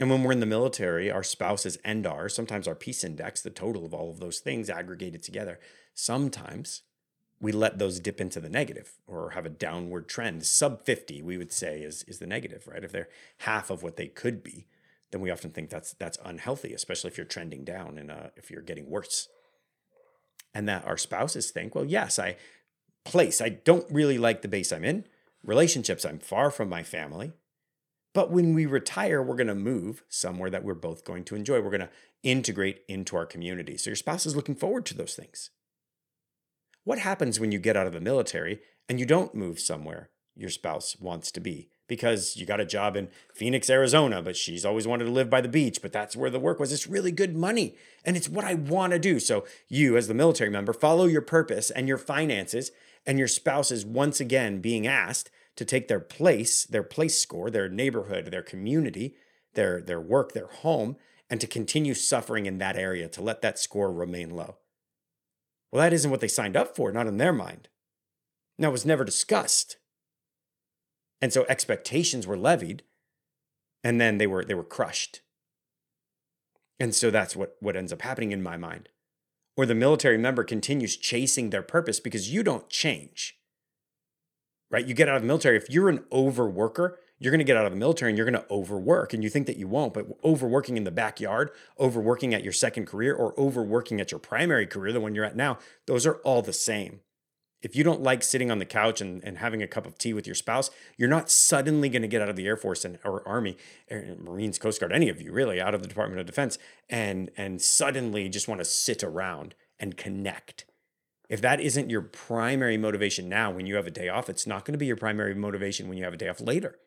And 0.00 0.10
when 0.10 0.24
we're 0.24 0.32
in 0.32 0.40
the 0.40 0.46
military, 0.46 1.10
our 1.10 1.22
spouses 1.22 1.78
and 1.84 2.06
our, 2.06 2.28
sometimes 2.28 2.66
our 2.66 2.74
peace 2.74 3.04
index, 3.04 3.40
the 3.40 3.50
total 3.50 3.84
of 3.84 3.94
all 3.94 4.10
of 4.10 4.18
those 4.18 4.40
things 4.40 4.68
aggregated 4.68 5.22
together, 5.22 5.60
sometimes 5.94 6.82
we 7.40 7.52
let 7.52 7.78
those 7.78 8.00
dip 8.00 8.20
into 8.20 8.40
the 8.40 8.48
negative 8.48 8.94
or 9.06 9.30
have 9.30 9.46
a 9.46 9.50
downward 9.50 10.08
trend. 10.08 10.44
Sub 10.44 10.82
50, 10.84 11.22
we 11.22 11.36
would 11.36 11.52
say, 11.52 11.82
is, 11.82 12.02
is 12.04 12.18
the 12.18 12.26
negative, 12.26 12.66
right? 12.66 12.82
If 12.82 12.90
they're 12.90 13.08
half 13.38 13.70
of 13.70 13.82
what 13.82 13.96
they 13.96 14.08
could 14.08 14.42
be, 14.42 14.66
then 15.14 15.20
we 15.20 15.30
often 15.30 15.52
think 15.52 15.70
that's 15.70 15.92
that's 15.92 16.18
unhealthy, 16.24 16.74
especially 16.74 17.08
if 17.08 17.16
you're 17.16 17.24
trending 17.24 17.64
down 17.64 17.98
and 17.98 18.10
uh, 18.10 18.30
if 18.36 18.50
you're 18.50 18.60
getting 18.62 18.90
worse. 18.90 19.28
And 20.52 20.68
that 20.68 20.84
our 20.84 20.96
spouses 20.96 21.52
think, 21.52 21.76
well, 21.76 21.84
yes, 21.84 22.18
I 22.18 22.36
place, 23.04 23.40
I 23.40 23.50
don't 23.50 23.86
really 23.88 24.18
like 24.18 24.42
the 24.42 24.48
base 24.48 24.72
I'm 24.72 24.84
in. 24.84 25.04
Relationships, 25.44 26.04
I'm 26.04 26.18
far 26.18 26.50
from 26.50 26.68
my 26.68 26.82
family. 26.82 27.32
But 28.14 28.30
when 28.30 28.54
we 28.54 28.64
retire, 28.64 29.20
we're 29.20 29.36
going 29.36 29.48
to 29.48 29.54
move 29.54 30.04
somewhere 30.08 30.48
that 30.48 30.64
we're 30.64 30.74
both 30.74 31.04
going 31.04 31.24
to 31.24 31.34
enjoy. 31.34 31.60
We're 31.60 31.70
going 31.70 31.80
to 31.80 31.90
integrate 32.22 32.82
into 32.88 33.16
our 33.16 33.26
community. 33.26 33.76
So 33.76 33.90
your 33.90 33.96
spouse 33.96 34.24
is 34.24 34.36
looking 34.36 34.54
forward 34.54 34.86
to 34.86 34.96
those 34.96 35.14
things. 35.14 35.50
What 36.84 37.00
happens 37.00 37.40
when 37.40 37.50
you 37.50 37.58
get 37.58 37.76
out 37.76 37.88
of 37.88 37.92
the 37.92 38.00
military 38.00 38.60
and 38.88 39.00
you 39.00 39.06
don't 39.06 39.34
move 39.34 39.58
somewhere 39.58 40.10
your 40.36 40.50
spouse 40.50 40.96
wants 41.00 41.32
to 41.32 41.40
be? 41.40 41.70
Because 41.86 42.36
you 42.36 42.46
got 42.46 42.60
a 42.60 42.66
job 42.66 42.96
in 42.96 43.08
Phoenix, 43.34 43.68
Arizona, 43.68 44.22
but 44.22 44.36
she's 44.36 44.64
always 44.64 44.86
wanted 44.86 45.04
to 45.04 45.10
live 45.10 45.28
by 45.28 45.40
the 45.40 45.48
beach, 45.48 45.82
but 45.82 45.92
that's 45.92 46.16
where 46.16 46.30
the 46.30 46.40
work 46.40 46.58
was. 46.58 46.72
It's 46.72 46.86
really 46.86 47.12
good 47.12 47.36
money 47.36 47.76
and 48.04 48.16
it's 48.16 48.28
what 48.28 48.44
I 48.44 48.54
want 48.54 48.92
to 48.92 48.98
do. 48.98 49.18
So, 49.18 49.44
you, 49.68 49.96
as 49.96 50.08
the 50.08 50.14
military 50.14 50.50
member, 50.50 50.72
follow 50.72 51.06
your 51.06 51.20
purpose 51.20 51.70
and 51.70 51.86
your 51.86 51.98
finances, 51.98 52.70
and 53.06 53.18
your 53.18 53.28
spouse 53.28 53.70
is 53.70 53.84
once 53.84 54.18
again 54.18 54.60
being 54.60 54.86
asked 54.86 55.30
to 55.56 55.64
take 55.64 55.88
their 55.88 56.00
place, 56.00 56.64
their 56.64 56.82
place 56.82 57.18
score, 57.18 57.50
their 57.50 57.68
neighborhood, 57.68 58.30
their 58.30 58.42
community, 58.42 59.14
their, 59.54 59.80
their 59.80 60.00
work, 60.00 60.32
their 60.32 60.48
home, 60.48 60.96
and 61.30 61.40
to 61.40 61.46
continue 61.46 61.94
suffering 61.94 62.46
in 62.46 62.58
that 62.58 62.76
area, 62.76 63.08
to 63.08 63.22
let 63.22 63.40
that 63.42 63.58
score 63.58 63.92
remain 63.92 64.30
low. 64.30 64.56
Well, 65.70 65.82
that 65.82 65.92
isn't 65.92 66.10
what 66.10 66.20
they 66.20 66.28
signed 66.28 66.56
up 66.56 66.76
for, 66.76 66.92
not 66.92 67.06
in 67.06 67.18
their 67.18 67.32
mind. 67.32 67.68
Now, 68.58 68.68
it 68.68 68.72
was 68.72 68.86
never 68.86 69.04
discussed. 69.04 69.76
And 71.20 71.32
so 71.32 71.46
expectations 71.48 72.26
were 72.26 72.36
levied, 72.36 72.82
and 73.82 74.00
then 74.00 74.18
they 74.18 74.26
were 74.26 74.44
they 74.44 74.54
were 74.54 74.64
crushed. 74.64 75.20
And 76.78 76.94
so 76.94 77.10
that's 77.10 77.34
what, 77.34 77.56
what 77.60 77.76
ends 77.76 77.92
up 77.92 78.02
happening 78.02 78.32
in 78.32 78.42
my 78.42 78.56
mind. 78.56 78.88
Or 79.56 79.64
the 79.64 79.74
military 79.74 80.18
member 80.18 80.44
continues 80.44 80.96
chasing 80.96 81.50
their 81.50 81.62
purpose 81.62 82.00
because 82.00 82.32
you 82.32 82.42
don't 82.42 82.68
change 82.68 83.38
right? 84.70 84.86
You 84.86 84.94
get 84.94 85.08
out 85.08 85.16
of 85.16 85.22
the 85.22 85.28
military. 85.28 85.56
If 85.56 85.70
you're 85.70 85.88
an 85.88 86.04
overworker, 86.10 86.96
you're 87.18 87.30
going 87.30 87.38
to 87.38 87.44
get 87.44 87.56
out 87.56 87.64
of 87.64 87.72
the 87.72 87.78
military 87.78 88.10
and 88.10 88.18
you're 88.18 88.28
going 88.28 88.42
to 88.42 88.50
overwork. 88.50 89.14
And 89.14 89.22
you 89.22 89.30
think 89.30 89.46
that 89.46 89.56
you 89.56 89.68
won't, 89.68 89.94
but 89.94 90.06
overworking 90.24 90.76
in 90.76 90.84
the 90.84 90.90
backyard, 90.90 91.50
overworking 91.78 92.34
at 92.34 92.42
your 92.42 92.52
second 92.52 92.86
career, 92.86 93.14
or 93.14 93.38
overworking 93.38 94.00
at 94.00 94.10
your 94.10 94.18
primary 94.18 94.66
career, 94.66 94.92
the 94.92 95.00
one 95.00 95.14
you're 95.14 95.24
at 95.24 95.36
now, 95.36 95.58
those 95.86 96.06
are 96.06 96.16
all 96.16 96.42
the 96.42 96.52
same. 96.52 97.00
If 97.62 97.74
you 97.74 97.82
don't 97.82 98.02
like 98.02 98.22
sitting 98.22 98.50
on 98.50 98.58
the 98.58 98.66
couch 98.66 99.00
and, 99.00 99.24
and 99.24 99.38
having 99.38 99.62
a 99.62 99.66
cup 99.66 99.86
of 99.86 99.96
tea 99.96 100.12
with 100.12 100.26
your 100.26 100.34
spouse, 100.34 100.70
you're 100.98 101.08
not 101.08 101.30
suddenly 101.30 101.88
going 101.88 102.02
to 102.02 102.08
get 102.08 102.20
out 102.20 102.28
of 102.28 102.36
the 102.36 102.46
Air 102.46 102.58
Force 102.58 102.84
and 102.84 102.98
or 103.04 103.26
Army, 103.26 103.56
or 103.90 104.16
Marines, 104.20 104.58
Coast 104.58 104.80
Guard, 104.80 104.92
any 104.92 105.08
of 105.08 105.22
you 105.22 105.32
really, 105.32 105.62
out 105.62 105.74
of 105.74 105.80
the 105.80 105.88
Department 105.88 106.20
of 106.20 106.26
Defense, 106.26 106.58
and 106.90 107.30
and 107.38 107.62
suddenly 107.62 108.28
just 108.28 108.48
want 108.48 108.60
to 108.60 108.66
sit 108.66 109.02
around 109.02 109.54
and 109.80 109.96
connect. 109.96 110.66
If 111.28 111.40
that 111.40 111.60
isn't 111.60 111.90
your 111.90 112.02
primary 112.02 112.76
motivation 112.76 113.28
now 113.28 113.50
when 113.50 113.66
you 113.66 113.76
have 113.76 113.86
a 113.86 113.90
day 113.90 114.08
off, 114.08 114.28
it's 114.28 114.46
not 114.46 114.64
going 114.64 114.72
to 114.72 114.78
be 114.78 114.86
your 114.86 114.96
primary 114.96 115.34
motivation 115.34 115.88
when 115.88 115.96
you 115.96 116.04
have 116.04 116.12
a 116.12 116.18
day 116.18 116.28
off 116.28 116.40
later. 116.40 116.78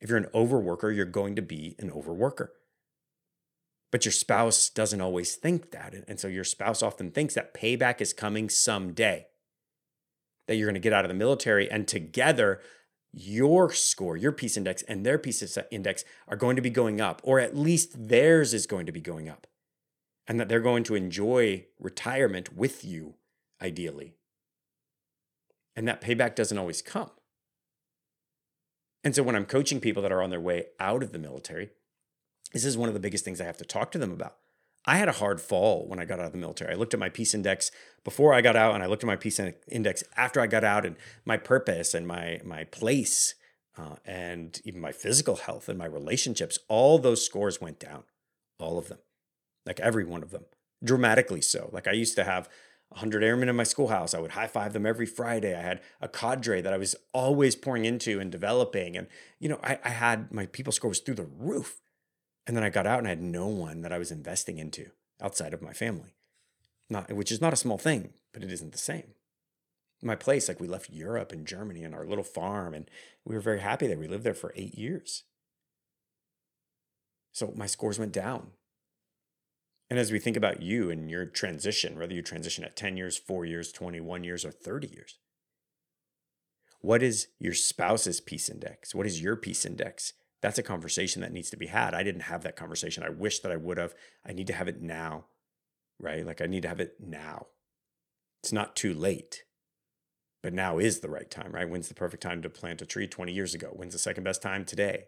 If 0.00 0.10
you're 0.10 0.18
an 0.18 0.30
overworker, 0.34 0.94
you're 0.94 1.06
going 1.06 1.34
to 1.36 1.42
be 1.42 1.74
an 1.78 1.90
overworker. 1.90 2.48
But 3.90 4.04
your 4.04 4.12
spouse 4.12 4.68
doesn't 4.68 5.00
always 5.00 5.34
think 5.34 5.70
that. 5.70 5.94
And 6.08 6.18
so 6.18 6.28
your 6.28 6.44
spouse 6.44 6.82
often 6.82 7.10
thinks 7.10 7.34
that 7.34 7.54
payback 7.54 8.00
is 8.00 8.12
coming 8.12 8.48
someday, 8.48 9.26
that 10.46 10.56
you're 10.56 10.66
going 10.66 10.74
to 10.74 10.80
get 10.80 10.92
out 10.92 11.04
of 11.04 11.08
the 11.08 11.14
military, 11.14 11.70
and 11.70 11.86
together, 11.86 12.60
your 13.12 13.72
score, 13.72 14.16
your 14.16 14.32
peace 14.32 14.56
index, 14.56 14.82
and 14.82 15.06
their 15.06 15.18
peace 15.18 15.56
index 15.70 16.04
are 16.26 16.36
going 16.36 16.56
to 16.56 16.62
be 16.62 16.70
going 16.70 17.00
up, 17.00 17.22
or 17.24 17.38
at 17.38 17.56
least 17.56 18.08
theirs 18.08 18.52
is 18.52 18.66
going 18.66 18.86
to 18.86 18.92
be 18.92 19.00
going 19.00 19.28
up, 19.28 19.46
and 20.26 20.40
that 20.40 20.48
they're 20.48 20.60
going 20.60 20.84
to 20.84 20.96
enjoy 20.96 21.64
retirement 21.78 22.56
with 22.56 22.84
you, 22.84 23.14
ideally. 23.64 24.14
And 25.74 25.88
that 25.88 26.00
payback 26.00 26.36
doesn't 26.36 26.58
always 26.58 26.82
come. 26.82 27.10
And 29.02 29.14
so 29.14 29.22
when 29.22 29.34
I'm 29.34 29.46
coaching 29.46 29.80
people 29.80 30.02
that 30.02 30.12
are 30.12 30.22
on 30.22 30.30
their 30.30 30.40
way 30.40 30.66
out 30.78 31.02
of 31.02 31.12
the 31.12 31.18
military, 31.18 31.70
this 32.52 32.64
is 32.64 32.76
one 32.76 32.88
of 32.88 32.94
the 32.94 33.00
biggest 33.00 33.24
things 33.24 33.40
I 33.40 33.44
have 33.44 33.56
to 33.58 33.64
talk 33.64 33.90
to 33.92 33.98
them 33.98 34.12
about. 34.12 34.36
I 34.86 34.96
had 34.96 35.08
a 35.08 35.12
hard 35.12 35.40
fall 35.40 35.86
when 35.88 35.98
I 35.98 36.04
got 36.04 36.20
out 36.20 36.26
of 36.26 36.32
the 36.32 36.38
military. 36.38 36.72
I 36.72 36.76
looked 36.76 36.94
at 36.94 37.00
my 37.00 37.08
peace 37.08 37.34
index 37.34 37.70
before 38.04 38.34
I 38.34 38.42
got 38.42 38.54
out, 38.54 38.74
and 38.74 38.82
I 38.82 38.86
looked 38.86 39.02
at 39.02 39.06
my 39.06 39.16
peace 39.16 39.40
index 39.68 40.04
after 40.16 40.40
I 40.40 40.46
got 40.46 40.62
out, 40.62 40.84
and 40.84 40.96
my 41.24 41.38
purpose 41.38 41.94
and 41.94 42.06
my 42.06 42.40
my 42.44 42.64
place, 42.64 43.34
uh, 43.78 43.96
and 44.04 44.60
even 44.64 44.82
my 44.82 44.92
physical 44.92 45.36
health 45.36 45.70
and 45.70 45.78
my 45.78 45.86
relationships. 45.86 46.58
All 46.68 46.98
those 46.98 47.24
scores 47.24 47.62
went 47.62 47.80
down, 47.80 48.04
all 48.58 48.76
of 48.76 48.88
them, 48.88 48.98
like 49.64 49.80
every 49.80 50.04
one 50.04 50.22
of 50.22 50.32
them, 50.32 50.44
dramatically 50.82 51.40
so. 51.40 51.70
Like 51.72 51.88
I 51.88 51.92
used 51.92 52.16
to 52.16 52.24
have 52.24 52.50
100 52.90 53.24
airmen 53.24 53.48
in 53.48 53.56
my 53.56 53.64
schoolhouse. 53.64 54.14
I 54.14 54.20
would 54.20 54.32
high 54.32 54.46
five 54.46 54.72
them 54.72 54.86
every 54.86 55.06
Friday. 55.06 55.56
I 55.56 55.62
had 55.62 55.80
a 56.00 56.08
cadre 56.08 56.60
that 56.60 56.72
I 56.72 56.78
was 56.78 56.94
always 57.12 57.56
pouring 57.56 57.84
into 57.84 58.20
and 58.20 58.30
developing, 58.30 58.96
and 58.96 59.08
you 59.38 59.48
know, 59.48 59.58
I, 59.62 59.78
I 59.84 59.90
had 59.90 60.32
my 60.32 60.46
people 60.46 60.72
score 60.72 60.90
was 60.90 61.00
through 61.00 61.16
the 61.16 61.24
roof. 61.24 61.80
And 62.46 62.56
then 62.56 62.64
I 62.64 62.68
got 62.68 62.86
out 62.86 62.98
and 62.98 63.06
I 63.06 63.10
had 63.10 63.22
no 63.22 63.46
one 63.46 63.80
that 63.82 63.92
I 63.92 63.98
was 63.98 64.10
investing 64.10 64.58
into 64.58 64.90
outside 65.20 65.54
of 65.54 65.62
my 65.62 65.72
family. 65.72 66.14
Not 66.90 67.10
which 67.12 67.32
is 67.32 67.40
not 67.40 67.54
a 67.54 67.56
small 67.56 67.78
thing, 67.78 68.12
but 68.32 68.42
it 68.42 68.52
isn't 68.52 68.72
the 68.72 68.78
same. 68.78 69.14
My 70.02 70.14
place, 70.14 70.48
like 70.48 70.60
we 70.60 70.68
left 70.68 70.90
Europe 70.90 71.32
and 71.32 71.46
Germany 71.46 71.82
and 71.82 71.94
our 71.94 72.04
little 72.04 72.24
farm, 72.24 72.74
and 72.74 72.90
we 73.24 73.34
were 73.34 73.40
very 73.40 73.60
happy 73.60 73.86
there. 73.86 73.96
We 73.96 74.08
lived 74.08 74.24
there 74.24 74.34
for 74.34 74.52
eight 74.54 74.76
years. 74.76 75.24
So 77.32 77.52
my 77.56 77.66
scores 77.66 77.98
went 77.98 78.12
down. 78.12 78.48
And 79.94 80.00
as 80.00 80.10
we 80.10 80.18
think 80.18 80.36
about 80.36 80.60
you 80.60 80.90
and 80.90 81.08
your 81.08 81.24
transition, 81.24 81.96
whether 81.96 82.12
you 82.12 82.20
transition 82.20 82.64
at 82.64 82.74
10 82.74 82.96
years, 82.96 83.16
four 83.16 83.44
years, 83.44 83.70
21 83.70 84.24
years, 84.24 84.44
or 84.44 84.50
30 84.50 84.88
years, 84.88 85.20
what 86.80 87.00
is 87.00 87.28
your 87.38 87.54
spouse's 87.54 88.20
peace 88.20 88.48
index? 88.48 88.92
What 88.92 89.06
is 89.06 89.22
your 89.22 89.36
peace 89.36 89.64
index? 89.64 90.14
that's 90.42 90.58
a 90.58 90.64
conversation 90.64 91.22
that 91.22 91.32
needs 91.32 91.48
to 91.50 91.56
be 91.56 91.68
had. 91.68 91.94
I 91.94 92.02
didn't 92.02 92.22
have 92.22 92.42
that 92.42 92.56
conversation. 92.56 93.04
I 93.04 93.08
wish 93.08 93.38
that 93.38 93.52
I 93.52 93.56
would 93.56 93.78
have. 93.78 93.94
I 94.26 94.32
need 94.32 94.48
to 94.48 94.52
have 94.52 94.66
it 94.66 94.82
now, 94.82 95.26
right? 96.00 96.26
Like 96.26 96.40
I 96.40 96.46
need 96.46 96.62
to 96.62 96.68
have 96.68 96.80
it 96.80 96.96
now. 96.98 97.46
It's 98.42 98.52
not 98.52 98.74
too 98.74 98.92
late, 98.94 99.44
but 100.42 100.52
now 100.52 100.78
is 100.78 101.00
the 101.00 101.08
right 101.08 101.30
time, 101.30 101.52
right? 101.52 101.70
When's 101.70 101.86
the 101.86 101.94
perfect 101.94 102.20
time 102.24 102.42
to 102.42 102.50
plant 102.50 102.82
a 102.82 102.84
tree 102.84 103.06
20 103.06 103.32
years 103.32 103.54
ago? 103.54 103.68
When's 103.72 103.92
the 103.92 103.98
second 104.00 104.24
best 104.24 104.42
time 104.42 104.64
today? 104.64 105.04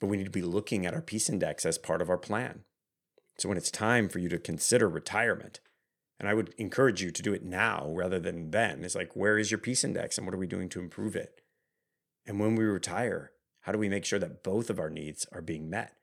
But 0.00 0.08
we 0.08 0.16
need 0.16 0.24
to 0.24 0.30
be 0.30 0.42
looking 0.42 0.84
at 0.84 0.94
our 0.94 1.00
peace 1.00 1.28
index 1.28 1.64
as 1.64 1.78
part 1.78 2.02
of 2.02 2.10
our 2.10 2.18
plan. 2.18 2.64
So 3.38 3.48
when 3.48 3.58
it's 3.58 3.70
time 3.70 4.08
for 4.08 4.18
you 4.18 4.28
to 4.28 4.38
consider 4.38 4.88
retirement, 4.88 5.60
and 6.18 6.28
I 6.28 6.34
would 6.34 6.54
encourage 6.56 7.02
you 7.02 7.10
to 7.10 7.22
do 7.22 7.34
it 7.34 7.44
now 7.44 7.90
rather 7.90 8.18
than 8.18 8.50
then, 8.50 8.84
it's 8.84 8.94
like, 8.94 9.14
where 9.14 9.38
is 9.38 9.50
your 9.50 9.58
peace 9.58 9.84
index 9.84 10.16
and 10.16 10.26
what 10.26 10.34
are 10.34 10.38
we 10.38 10.46
doing 10.46 10.68
to 10.70 10.80
improve 10.80 11.14
it? 11.14 11.42
And 12.26 12.40
when 12.40 12.56
we 12.56 12.64
retire, 12.64 13.32
how 13.62 13.72
do 13.72 13.78
we 13.78 13.88
make 13.88 14.04
sure 14.04 14.18
that 14.18 14.42
both 14.42 14.70
of 14.70 14.78
our 14.78 14.90
needs 14.90 15.26
are 15.32 15.42
being 15.42 15.68
met? 15.68 15.94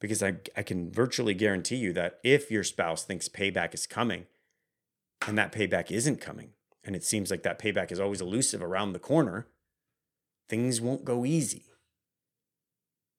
Because 0.00 0.22
I, 0.22 0.36
I 0.56 0.62
can 0.62 0.90
virtually 0.90 1.34
guarantee 1.34 1.76
you 1.76 1.92
that 1.94 2.20
if 2.22 2.50
your 2.50 2.64
spouse 2.64 3.04
thinks 3.04 3.28
payback 3.28 3.74
is 3.74 3.86
coming 3.86 4.26
and 5.26 5.36
that 5.36 5.52
payback 5.52 5.90
isn't 5.90 6.20
coming, 6.20 6.52
and 6.84 6.96
it 6.96 7.04
seems 7.04 7.30
like 7.30 7.42
that 7.42 7.58
payback 7.58 7.92
is 7.92 8.00
always 8.00 8.20
elusive 8.20 8.62
around 8.62 8.92
the 8.92 8.98
corner, 8.98 9.48
things 10.48 10.80
won't 10.80 11.04
go 11.04 11.26
easy. 11.26 11.64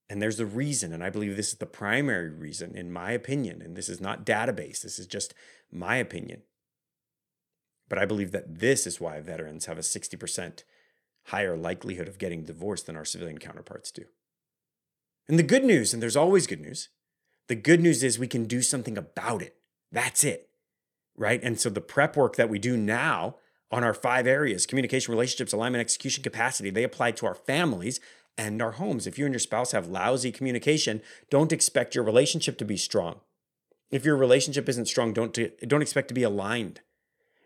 And 0.10 0.22
there's 0.22 0.39
a 0.39 0.46
reason, 0.46 0.92
and 0.92 1.04
I 1.04 1.12
believe 1.12 1.36
this 1.36 1.50
is 1.50 1.60
the 1.60 1.68
primary 1.68 2.30
reason, 2.30 2.75
in 2.75 2.92
my 2.92 3.12
opinion, 3.12 3.62
and 3.62 3.75
this 3.75 3.89
is 3.89 4.01
not 4.01 4.25
database, 4.25 4.82
this 4.82 4.98
is 4.98 5.06
just 5.06 5.36
my 5.72 5.98
opinion. 5.98 6.42
But 7.88 8.00
I 8.00 8.06
believe 8.06 8.32
that 8.32 8.60
this 8.60 8.88
is 8.88 9.00
why 9.00 9.20
veterans 9.20 9.68
have 9.68 9.78
a 9.78 9.82
60% 9.82 10.63
higher 11.25 11.56
likelihood 11.56 12.08
of 12.08 12.18
getting 12.18 12.44
divorced 12.44 12.88
than 12.88 12.96
our 12.96 13.06
civilian 13.06 13.38
counterparts 13.38 13.92
do. 13.92 14.06
And 15.28 15.38
the 15.38 15.44
good 15.44 15.63
news, 15.63 15.94
and 15.94 16.01
there's 16.01 16.16
always 16.16 16.48
good 16.48 16.62
news, 16.62 16.89
the 17.48 17.56
good 17.56 17.82
news 17.82 18.04
is 18.04 18.18
we 18.18 18.28
can 18.28 18.46
do 18.46 18.62
something 18.62 18.98
about 18.98 19.44
it. 19.44 19.58
That's 19.92 20.24
it. 20.24 20.50
Right. 21.16 21.42
And 21.44 21.60
so 21.60 21.70
the 21.70 21.82
prep 21.82 22.16
work 22.16 22.36
that 22.38 22.50
we 22.50 22.58
do 22.60 22.78
now 22.78 23.36
on 23.72 23.84
our 23.84 23.94
five 23.94 24.25
areas 24.25 24.66
communication, 24.66 25.12
relationships, 25.12 25.54
alignment, 25.54 25.82
execution, 25.82 26.24
capacity 26.24 26.70
they 26.70 26.84
apply 26.84 27.12
to 27.12 27.25
our 27.25 27.36
families 27.36 28.00
and 28.39 28.62
our 28.62 28.72
homes. 28.72 29.05
If 29.05 29.19
you 29.19 29.25
and 29.25 29.34
your 29.34 29.39
spouse 29.39 29.74
have 29.74 29.89
lousy 29.89 30.31
communication, 30.31 31.01
don't 31.29 31.51
expect 31.51 31.93
your 31.93 32.05
relationship 32.05 32.58
to 32.60 32.65
be 32.65 32.77
strong. 32.77 33.19
If 33.91 34.05
your 34.05 34.15
relationship 34.15 34.69
isn't 34.69 34.88
strong, 34.88 35.12
don't, 35.12 35.38
don't 35.67 35.81
expect 35.81 36.08
to 36.08 36.13
be 36.13 36.24
aligned. 36.24 36.79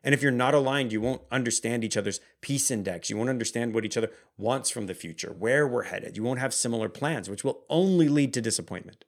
And 0.04 0.14
if 0.14 0.22
you're 0.22 0.32
not 0.32 0.54
aligned, 0.54 0.92
you 0.92 1.02
won't 1.02 1.24
understand 1.32 1.84
each 1.84 1.98
other's 1.98 2.20
peace 2.42 2.70
index. 2.70 3.10
You 3.10 3.18
won't 3.18 3.32
understand 3.32 3.74
what 3.74 3.86
each 3.86 3.98
other 3.98 4.12
wants 4.38 4.70
from 4.70 4.86
the 4.86 4.94
future, 4.94 5.34
where 5.34 5.68
we're 5.68 5.84
headed. 5.84 6.16
You 6.16 6.24
won't 6.24 6.40
have 6.40 6.54
similar 6.54 6.90
plans, 6.90 7.28
which 7.28 7.44
will 7.44 7.64
only 7.70 8.08
lead 8.08 8.32
to 8.36 8.42
disappointment. 8.42 9.04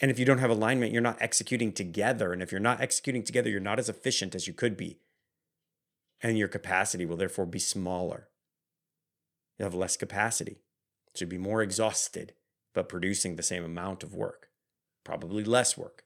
And 0.00 0.10
if 0.10 0.18
you 0.18 0.24
don't 0.24 0.38
have 0.38 0.50
alignment, 0.50 0.92
you're 0.92 1.02
not 1.02 1.20
executing 1.20 1.72
together. 1.72 2.32
And 2.32 2.42
if 2.42 2.50
you're 2.50 2.60
not 2.60 2.80
executing 2.80 3.24
together, 3.24 3.50
you're 3.50 3.60
not 3.60 3.78
as 3.78 3.90
efficient 3.90 4.34
as 4.34 4.46
you 4.46 4.54
could 4.54 4.76
be. 4.76 5.00
And 6.22 6.38
your 6.38 6.48
capacity 6.48 7.04
will 7.04 7.16
therefore 7.16 7.46
be 7.46 7.58
smaller. 7.58 8.28
You'll 9.58 9.66
have 9.66 9.74
less 9.74 9.96
capacity. 9.96 10.58
So 11.14 11.24
you'll 11.24 11.30
be 11.30 11.38
more 11.38 11.62
exhausted, 11.62 12.32
but 12.74 12.88
producing 12.88 13.36
the 13.36 13.42
same 13.42 13.64
amount 13.64 14.02
of 14.02 14.14
work, 14.14 14.48
probably 15.04 15.44
less 15.44 15.76
work. 15.76 16.04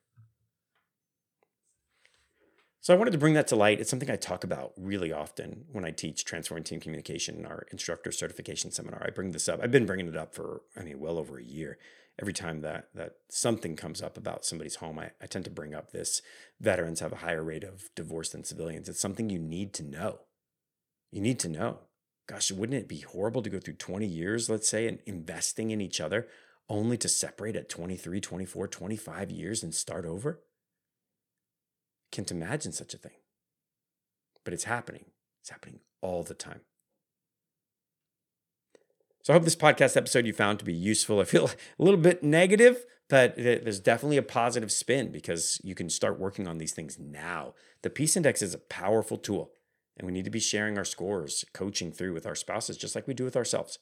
So 2.86 2.94
I 2.94 2.96
wanted 2.96 3.10
to 3.10 3.18
bring 3.18 3.34
that 3.34 3.48
to 3.48 3.56
light. 3.56 3.80
It's 3.80 3.90
something 3.90 4.12
I 4.12 4.14
talk 4.14 4.44
about 4.44 4.72
really 4.76 5.12
often 5.12 5.64
when 5.72 5.84
I 5.84 5.90
teach 5.90 6.24
transforming 6.24 6.62
team 6.62 6.78
communication 6.78 7.34
in 7.34 7.44
our 7.44 7.66
instructor 7.72 8.12
certification 8.12 8.70
seminar. 8.70 9.02
I 9.04 9.10
bring 9.10 9.32
this 9.32 9.48
up. 9.48 9.58
I've 9.60 9.72
been 9.72 9.86
bringing 9.86 10.06
it 10.06 10.16
up 10.16 10.36
for 10.36 10.62
I 10.76 10.84
mean 10.84 11.00
well 11.00 11.18
over 11.18 11.36
a 11.36 11.42
year. 11.42 11.78
Every 12.20 12.32
time 12.32 12.60
that 12.60 12.90
that 12.94 13.16
something 13.28 13.74
comes 13.74 14.00
up 14.00 14.16
about 14.16 14.44
somebody's 14.44 14.76
home, 14.76 15.00
I, 15.00 15.10
I 15.20 15.26
tend 15.26 15.44
to 15.46 15.50
bring 15.50 15.74
up 15.74 15.90
this 15.90 16.22
veterans 16.60 17.00
have 17.00 17.12
a 17.12 17.16
higher 17.16 17.42
rate 17.42 17.64
of 17.64 17.90
divorce 17.96 18.28
than 18.28 18.44
civilians. 18.44 18.88
It's 18.88 19.00
something 19.00 19.30
you 19.30 19.40
need 19.40 19.74
to 19.74 19.82
know. 19.82 20.20
You 21.10 21.20
need 21.20 21.40
to 21.40 21.48
know. 21.48 21.80
Gosh, 22.26 22.50
wouldn't 22.50 22.78
it 22.78 22.88
be 22.88 23.00
horrible 23.00 23.42
to 23.42 23.50
go 23.50 23.60
through 23.60 23.74
20 23.74 24.06
years, 24.06 24.50
let's 24.50 24.68
say, 24.68 24.88
and 24.88 24.98
investing 25.06 25.70
in 25.70 25.80
each 25.80 26.00
other 26.00 26.26
only 26.68 26.96
to 26.98 27.08
separate 27.08 27.54
at 27.54 27.68
23, 27.68 28.20
24, 28.20 28.66
25 28.66 29.30
years 29.30 29.62
and 29.62 29.74
start 29.74 30.04
over? 30.04 30.40
can't 32.16 32.30
imagine 32.30 32.72
such 32.72 32.94
a 32.94 32.98
thing. 32.98 33.12
But 34.44 34.54
it's 34.54 34.64
happening. 34.64 35.06
It's 35.42 35.50
happening 35.50 35.80
all 36.00 36.22
the 36.22 36.34
time. 36.34 36.60
So 39.22 39.32
I 39.32 39.36
hope 39.36 39.44
this 39.44 39.56
podcast 39.56 39.96
episode 39.96 40.24
you 40.24 40.32
found 40.32 40.58
to 40.60 40.64
be 40.64 40.72
useful. 40.72 41.20
I 41.20 41.24
feel 41.24 41.46
a 41.78 41.82
little 41.82 42.00
bit 42.00 42.22
negative, 42.22 42.86
but 43.08 43.36
there's 43.36 43.80
definitely 43.80 44.16
a 44.16 44.22
positive 44.22 44.72
spin 44.72 45.10
because 45.10 45.60
you 45.62 45.74
can 45.74 45.90
start 45.90 46.18
working 46.18 46.46
on 46.46 46.58
these 46.58 46.72
things 46.72 46.98
now. 46.98 47.54
The 47.82 47.90
Peace 47.90 48.16
Index 48.16 48.40
is 48.40 48.54
a 48.54 48.58
powerful 48.58 49.18
tool, 49.18 49.50
and 49.96 50.06
we 50.06 50.12
need 50.12 50.24
to 50.24 50.30
be 50.30 50.40
sharing 50.40 50.76
our 50.76 50.84
scores, 50.84 51.44
coaching 51.52 51.92
through 51.92 52.12
with 52.12 52.26
our 52.26 52.34
spouses, 52.34 52.76
just 52.76 52.94
like 52.94 53.06
we 53.06 53.14
do 53.14 53.24
with 53.24 53.36
ourselves. 53.36 53.78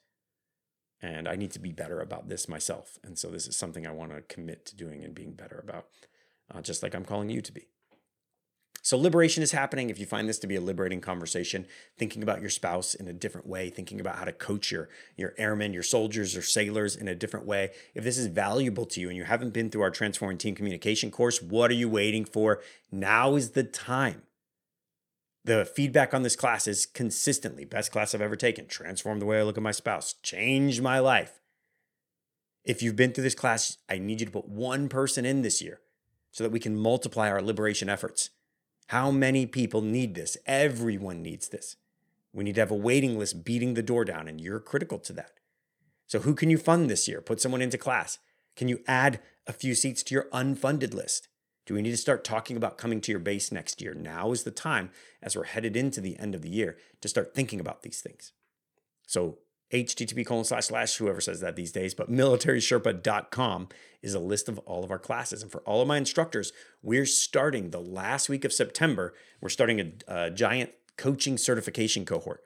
And 1.02 1.28
I 1.28 1.37
need 1.37 1.50
to 1.52 1.59
be 1.59 1.73
better 1.73 2.00
about 2.00 2.28
this 2.28 2.49
myself. 2.49 2.99
And 3.02 3.18
so 3.18 3.28
this 3.28 3.47
is 3.47 3.56
something 3.56 3.87
I 3.87 3.90
want 3.90 4.12
to 4.12 4.23
commit 4.23 4.64
to 4.66 4.76
doing 4.76 5.04
and 5.04 5.14
being 5.14 5.33
better 5.33 5.62
about, 5.62 5.87
uh, 6.52 6.61
just 6.62 6.83
like 6.83 6.94
I'm 6.94 7.04
calling 7.04 7.30
you 7.30 7.40
to 7.42 7.52
be. 7.52 7.66
So, 8.85 8.99
liberation 8.99 9.42
is 9.42 9.52
happening. 9.52 9.88
If 9.88 9.99
you 9.99 10.04
find 10.04 10.28
this 10.28 10.38
to 10.40 10.47
be 10.47 10.56
a 10.56 10.61
liberating 10.61 11.00
conversation, 11.00 11.64
thinking 11.97 12.23
about 12.23 12.42
your 12.42 12.50
spouse 12.50 12.94
in 12.94 13.09
a 13.09 13.14
different 13.14 13.47
way, 13.47 13.71
thinking 13.71 13.99
about 13.99 14.16
how 14.16 14.26
to 14.26 14.33
coach 14.33 14.71
your, 14.71 14.90
your 15.16 15.33
airmen, 15.38 15.73
your 15.73 15.83
soldiers, 15.83 16.37
or 16.37 16.42
sailors 16.42 16.94
in 16.94 17.09
a 17.09 17.14
different 17.14 17.47
way, 17.47 17.71
if 17.94 18.04
this 18.04 18.18
is 18.18 18.26
valuable 18.26 18.85
to 18.85 19.00
you 19.00 19.09
and 19.09 19.16
you 19.16 19.25
haven't 19.25 19.54
been 19.54 19.71
through 19.71 19.80
our 19.80 19.90
Transforming 19.90 20.37
Team 20.37 20.54
Communication 20.54 21.11
course, 21.11 21.40
what 21.40 21.71
are 21.71 21.75
you 21.75 21.88
waiting 21.88 22.26
for? 22.26 22.61
Now 22.92 23.37
is 23.37 23.52
the 23.52 23.64
time. 23.64 24.21
The 25.44 25.66
feedback 25.66 26.14
on 26.14 26.22
this 26.22 26.36
class 26.36 26.66
is 26.66 26.86
consistently 26.86 27.66
best 27.66 27.92
class 27.92 28.14
I've 28.14 28.22
ever 28.22 28.36
taken, 28.36 28.66
transformed 28.66 29.20
the 29.20 29.26
way 29.26 29.38
I 29.38 29.42
look 29.42 29.58
at 29.58 29.62
my 29.62 29.72
spouse, 29.72 30.14
changed 30.22 30.82
my 30.82 30.98
life. 30.98 31.40
If 32.64 32.82
you've 32.82 32.96
been 32.96 33.12
through 33.12 33.24
this 33.24 33.34
class, 33.34 33.76
I 33.86 33.98
need 33.98 34.20
you 34.20 34.26
to 34.26 34.32
put 34.32 34.48
one 34.48 34.88
person 34.88 35.26
in 35.26 35.42
this 35.42 35.60
year 35.60 35.80
so 36.30 36.42
that 36.42 36.50
we 36.50 36.60
can 36.60 36.76
multiply 36.76 37.30
our 37.30 37.42
liberation 37.42 37.90
efforts. 37.90 38.30
How 38.88 39.10
many 39.10 39.44
people 39.44 39.82
need 39.82 40.14
this? 40.14 40.38
Everyone 40.46 41.22
needs 41.22 41.48
this. 41.48 41.76
We 42.32 42.42
need 42.42 42.54
to 42.54 42.62
have 42.62 42.70
a 42.70 42.76
waiting 42.76 43.18
list 43.18 43.44
beating 43.44 43.74
the 43.74 43.82
door 43.82 44.04
down, 44.06 44.28
and 44.28 44.40
you're 44.40 44.60
critical 44.60 44.98
to 45.00 45.12
that. 45.12 45.32
So, 46.06 46.20
who 46.20 46.34
can 46.34 46.50
you 46.50 46.58
fund 46.58 46.90
this 46.90 47.06
year? 47.06 47.20
Put 47.20 47.40
someone 47.40 47.62
into 47.62 47.78
class. 47.78 48.18
Can 48.56 48.68
you 48.68 48.80
add 48.86 49.20
a 49.46 49.52
few 49.52 49.74
seats 49.74 50.02
to 50.04 50.14
your 50.14 50.28
unfunded 50.32 50.94
list? 50.94 51.28
Do 51.66 51.75
we 51.75 51.83
need 51.83 51.92
to 51.92 51.97
start 51.97 52.25
talking 52.25 52.56
about 52.56 52.78
coming 52.78 53.00
to 53.00 53.12
your 53.12 53.18
base 53.18 53.50
next 53.50 53.80
year? 53.80 53.94
Now 53.94 54.33
is 54.33 54.44
the 54.44 54.50
time, 54.50 54.90
as 55.23 55.35
we're 55.35 55.44
headed 55.44 55.76
into 55.76 56.00
the 56.00 56.18
end 56.18 56.35
of 56.35 56.42
the 56.42 56.50
year, 56.50 56.76
to 57.00 57.09
start 57.09 57.35
thinking 57.35 57.61
about 57.61 57.83
these 57.83 58.00
things. 58.00 58.33
So, 59.06 59.38
http 59.73 60.26
colon 60.26 60.44
slash 60.44 60.66
slash 60.66 60.97
whoever 60.97 61.21
says 61.21 61.40
that 61.40 61.56
these 61.56 61.73
days 61.73 61.94
but 61.94 62.11
militarysherpa.com 62.11 63.68
is 64.02 64.14
a 64.14 64.21
list 64.21 64.49
of 64.49 64.59
all 64.61 64.85
of 64.85 64.90
our 64.90 64.99
classes 64.99 65.42
and 65.42 65.50
for 65.50 65.62
all 65.62 65.80
of 65.80 65.88
my 65.88 65.97
instructors 65.97 66.52
we're 66.83 67.06
starting 67.06 67.71
the 67.71 67.80
last 67.80 68.28
week 68.28 68.44
of 68.44 68.52
september 68.52 69.14
we're 69.40 69.49
starting 69.49 69.80
a, 69.80 69.92
a 70.06 70.30
giant 70.30 70.71
coaching 70.97 71.38
certification 71.38 72.04
cohort 72.04 72.42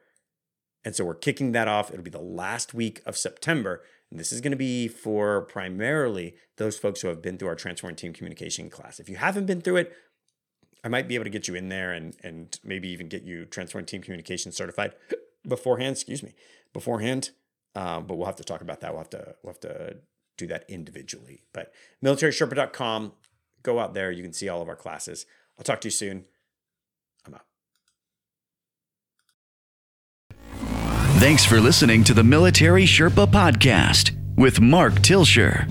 and 0.84 0.94
so 0.94 1.04
we're 1.04 1.14
kicking 1.14 1.52
that 1.52 1.68
off 1.68 1.90
it'll 1.90 2.04
be 2.04 2.10
the 2.10 2.18
last 2.20 2.72
week 2.72 3.02
of 3.04 3.16
september 3.16 3.82
and 4.10 4.18
this 4.18 4.32
is 4.32 4.40
going 4.40 4.52
to 4.52 4.56
be 4.56 4.88
for 4.88 5.42
primarily 5.42 6.34
those 6.56 6.78
folks 6.78 7.00
who 7.00 7.08
have 7.08 7.22
been 7.22 7.38
through 7.38 7.48
our 7.48 7.54
transforming 7.54 7.96
team 7.96 8.12
communication 8.12 8.70
class 8.70 8.98
if 8.98 9.08
you 9.08 9.16
haven't 9.16 9.46
been 9.46 9.60
through 9.60 9.76
it 9.76 9.92
i 10.84 10.88
might 10.88 11.08
be 11.08 11.14
able 11.14 11.24
to 11.24 11.30
get 11.30 11.48
you 11.48 11.54
in 11.54 11.68
there 11.68 11.92
and 11.92 12.16
and 12.22 12.58
maybe 12.64 12.88
even 12.88 13.08
get 13.08 13.22
you 13.22 13.44
transforming 13.44 13.86
team 13.86 14.02
communication 14.02 14.52
certified 14.52 14.94
beforehand 15.46 15.92
excuse 15.92 16.22
me 16.22 16.34
beforehand. 16.72 17.30
Um, 17.74 18.06
but 18.06 18.16
we'll 18.16 18.26
have 18.26 18.36
to 18.36 18.44
talk 18.44 18.60
about 18.60 18.80
that. 18.80 18.92
We'll 18.92 19.00
have 19.00 19.10
to 19.10 19.34
we'll 19.42 19.52
have 19.52 19.60
to 19.60 19.96
do 20.36 20.46
that 20.48 20.64
individually. 20.68 21.42
But 21.52 21.72
militarysherpa.com, 22.04 23.12
go 23.62 23.78
out 23.78 23.94
there. 23.94 24.10
You 24.10 24.22
can 24.22 24.32
see 24.32 24.48
all 24.48 24.62
of 24.62 24.68
our 24.68 24.76
classes. 24.76 25.26
I'll 25.58 25.64
talk 25.64 25.80
to 25.82 25.88
you 25.88 25.92
soon. 25.92 26.24
I'm 27.26 27.34
out. 27.34 27.44
Thanks 31.18 31.44
for 31.44 31.60
listening 31.60 32.04
to 32.04 32.14
the 32.14 32.22
Military 32.22 32.84
Sherpa 32.84 33.26
Podcast 33.26 34.12
with 34.36 34.60
Mark 34.60 34.92
Tilsher. 35.00 35.68